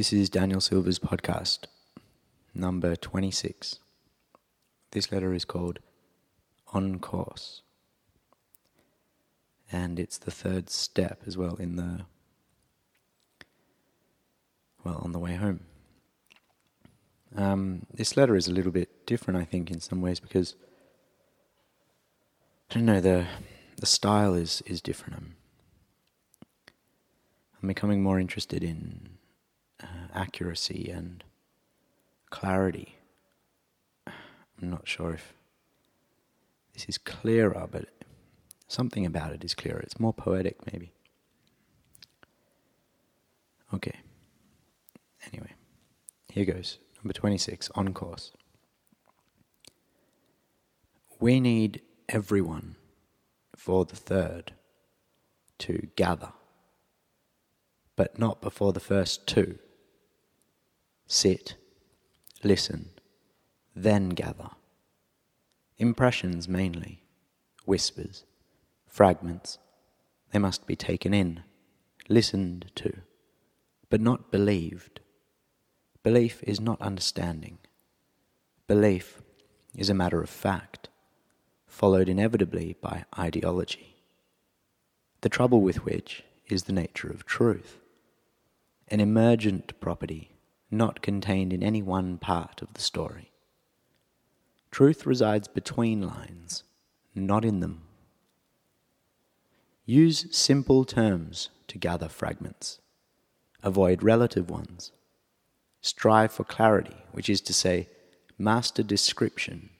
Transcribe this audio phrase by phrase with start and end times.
[0.00, 1.66] This is Daniel Silver's podcast,
[2.54, 3.80] number 26.
[4.92, 5.78] This letter is called
[6.72, 7.60] On Course.
[9.70, 12.06] And it's the third step as well in the,
[14.84, 15.66] well, on the way home.
[17.36, 20.54] Um, this letter is a little bit different, I think, in some ways because,
[22.70, 23.26] I don't know, the,
[23.76, 25.16] the style is, is different.
[25.16, 25.36] I'm,
[27.60, 29.19] I'm becoming more interested in
[29.82, 31.24] uh, accuracy and
[32.30, 32.96] clarity.
[34.06, 35.34] I'm not sure if
[36.74, 37.88] this is clearer, but
[38.68, 39.80] something about it is clearer.
[39.80, 40.92] It's more poetic, maybe.
[43.72, 43.98] Okay.
[45.32, 45.54] Anyway,
[46.28, 46.78] here goes.
[47.02, 48.32] Number 26, on course.
[51.18, 52.76] We need everyone
[53.54, 54.52] for the third
[55.58, 56.32] to gather
[58.00, 59.58] but not before the first two.
[61.12, 61.56] Sit,
[62.44, 62.90] listen,
[63.74, 64.50] then gather.
[65.76, 67.02] Impressions mainly,
[67.64, 68.24] whispers,
[68.86, 69.58] fragments.
[70.30, 71.42] They must be taken in,
[72.08, 72.98] listened to,
[73.88, 75.00] but not believed.
[76.04, 77.58] Belief is not understanding.
[78.68, 79.20] Belief
[79.74, 80.90] is a matter of fact,
[81.66, 83.96] followed inevitably by ideology,
[85.22, 87.80] the trouble with which is the nature of truth
[88.86, 90.30] an emergent property
[90.70, 93.30] not contained in any one part of the story.
[94.70, 96.62] Truth resides between lines,
[97.14, 97.82] not in them.
[99.84, 102.78] Use simple terms to gather fragments.
[103.62, 104.92] Avoid relative ones.
[105.80, 107.88] Strive for clarity, which is to say,
[108.38, 109.70] master description.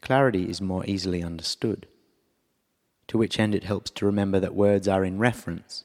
[0.00, 1.86] Clarity is more easily understood,
[3.08, 5.84] to which end it helps to remember that words are in reference,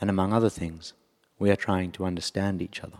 [0.00, 0.92] and among other things,
[1.38, 2.98] we are trying to understand each other.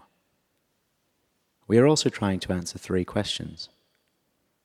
[1.69, 3.69] We are also trying to answer three questions.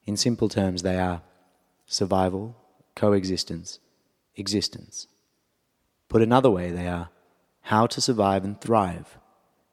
[0.06, 1.22] In simple terms, they are
[1.86, 2.56] survival,
[2.96, 3.78] coexistence,
[4.36, 5.06] existence.
[6.08, 7.10] Put another way, they are
[7.60, 9.18] how to survive and thrive,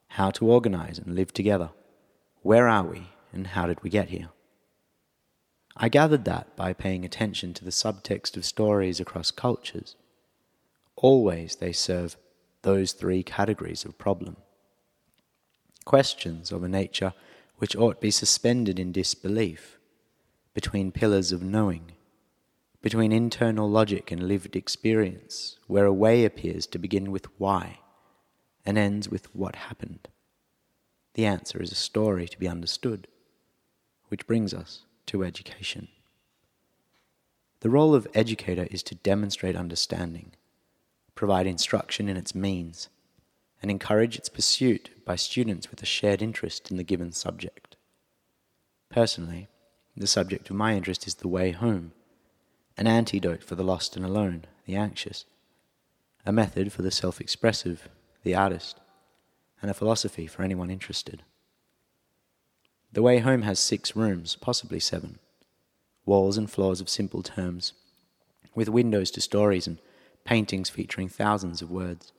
[0.08, 1.70] how to organize and live together,
[2.42, 4.28] where are we, and how did we get here?
[5.74, 9.96] I gathered that by paying attention to the subtext of stories across cultures.
[10.96, 12.16] Always they serve
[12.60, 14.36] those three categories of problem.
[15.84, 17.12] Questions of a nature
[17.56, 19.78] which ought be suspended in disbelief,
[20.54, 21.92] between pillars of knowing,
[22.80, 27.78] between internal logic and lived experience, where a way appears to begin with why
[28.66, 30.08] and ends with what happened.
[31.14, 33.06] The answer is a story to be understood,
[34.08, 35.88] which brings us to education.
[37.60, 40.32] The role of educator is to demonstrate understanding
[41.14, 42.88] provide instruction in its means,
[43.62, 47.76] and encourage its pursuit by students with a shared interest in the given subject.
[48.90, 49.48] Personally,
[49.96, 51.92] the subject of my interest is the way home,
[52.76, 55.24] an antidote for the lost and alone, the anxious,
[56.26, 57.88] a method for the self expressive,
[58.24, 58.80] the artist,
[59.60, 61.22] and a philosophy for anyone interested.
[62.92, 65.18] The way home has six rooms, possibly seven,
[66.04, 67.72] walls and floors of simple terms,
[68.54, 69.78] with windows to stories and
[70.24, 72.12] paintings featuring thousands of words.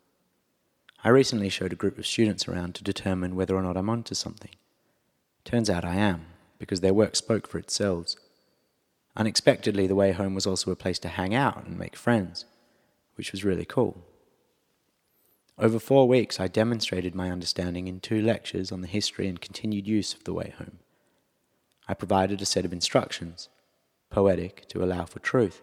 [1.03, 4.15] I recently showed a group of students around to determine whether or not I'm onto
[4.15, 4.51] something.
[5.43, 6.27] Turns out I am,
[6.59, 8.15] because their work spoke for itself.
[9.17, 12.45] Unexpectedly, the way home was also a place to hang out and make friends,
[13.15, 14.05] which was really cool.
[15.59, 19.85] Over four weeks, I demonstrated my understanding in two lectures on the history and continued
[19.85, 20.79] use of the way home.
[21.87, 23.49] I provided a set of instructions,
[24.09, 25.61] poetic to allow for truth,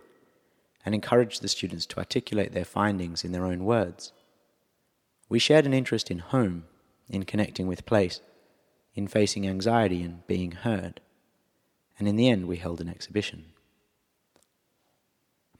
[0.85, 4.13] and encouraged the students to articulate their findings in their own words.
[5.31, 6.65] We shared an interest in home,
[7.09, 8.21] in connecting with place,
[8.97, 11.01] in facing anxiety and being heard,
[11.99, 13.53] and in the end we held an exhibition.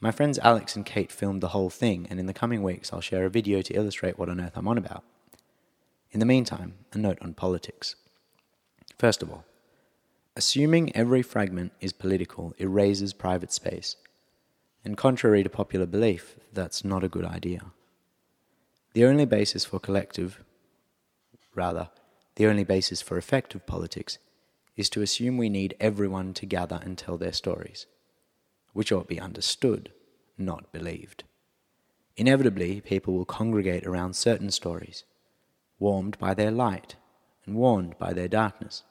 [0.01, 3.01] My friends Alex and Kate filmed the whole thing, and in the coming weeks I'll
[3.01, 5.05] share a video to illustrate what on earth I'm on about.
[6.11, 7.95] In the meantime, a note on politics.
[8.99, 9.45] First of all,
[10.35, 13.95] assuming every fragment is political erases private space
[14.85, 17.67] and contrary to popular belief, that's not a good idea.
[18.93, 20.43] The only basis for collective,
[21.55, 21.91] rather,
[22.37, 24.19] the only basis for effective politics,
[24.77, 27.87] is to assume we need everyone to gather and tell their stories,
[28.73, 29.93] which ought be understood,
[30.39, 31.25] not believed.
[32.17, 35.05] Inevitably, people will congregate around certain stories,
[35.79, 36.97] warmed by their light
[37.47, 38.83] and warned by their darkness.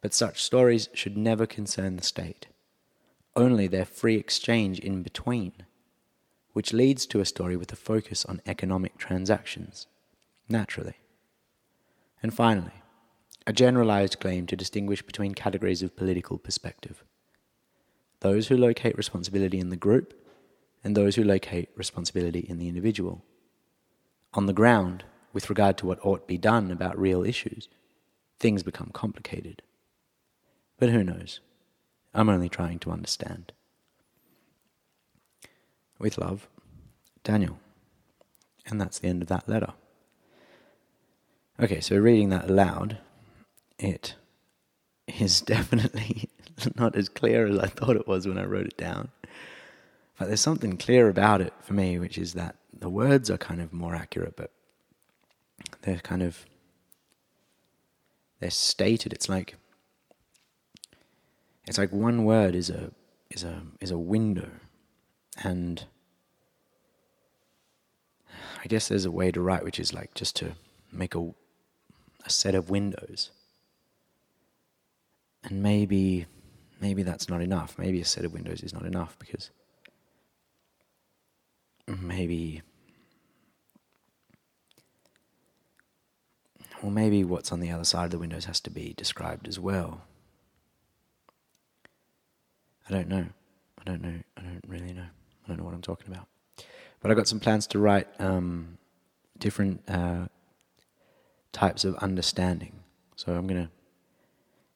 [0.00, 2.46] But such stories should never concern the state
[3.36, 5.52] only their free exchange in between,
[6.56, 9.86] which leads to a story with a focus on economic transactions,
[10.48, 10.94] naturally.
[12.22, 12.80] And finally,
[13.46, 17.04] a generalized claim to distinguish between categories of political perspective
[18.20, 20.14] those who locate responsibility in the group
[20.82, 23.22] and those who locate responsibility in the individual.
[24.32, 25.04] On the ground,
[25.34, 27.68] with regard to what ought be done about real issues,
[28.40, 29.60] things become complicated.
[30.78, 31.40] But who knows?
[32.14, 33.52] I'm only trying to understand.
[35.98, 36.48] With love,
[37.24, 37.58] Daniel.
[38.66, 39.72] And that's the end of that letter.
[41.58, 42.98] Okay, so reading that aloud,
[43.78, 44.14] it
[45.06, 46.28] is definitely
[46.74, 49.10] not as clear as I thought it was when I wrote it down.
[50.18, 53.60] But there's something clear about it for me, which is that the words are kind
[53.60, 54.50] of more accurate, but
[55.82, 56.46] they're kind of
[58.40, 59.12] they're stated.
[59.12, 59.56] It's like
[61.66, 62.92] it's like one word is a
[63.30, 64.50] is a is a window,
[65.42, 65.84] and
[68.62, 70.52] I guess there's a way to write which is like just to
[70.92, 71.34] make a
[72.24, 73.30] a set of windows.
[75.44, 76.26] And maybe
[76.80, 77.78] maybe that's not enough.
[77.78, 79.50] Maybe a set of windows is not enough because
[81.86, 82.62] maybe
[86.82, 89.58] or maybe what's on the other side of the windows has to be described as
[89.58, 90.02] well.
[92.88, 93.26] I don't know.
[93.78, 94.20] I don't know.
[94.36, 95.06] I don't really know.
[95.46, 96.26] I don't know what I'm talking about.
[97.00, 98.78] But I've got some plans to write um,
[99.38, 100.26] different uh,
[101.52, 102.80] types of understanding.
[103.14, 103.70] So I'm going to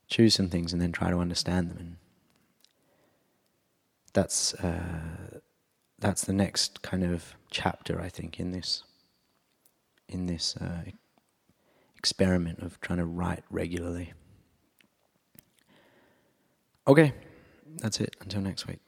[0.08, 1.76] choose some things and then try to understand them.
[1.78, 1.96] And
[4.12, 5.40] that's uh,
[5.99, 8.84] that's the next kind of chapter, I think, in this
[10.08, 10.82] in this uh,
[11.96, 14.12] experiment of trying to write regularly.
[16.87, 17.12] Okay,
[17.76, 18.17] that's it.
[18.20, 18.81] Until next week.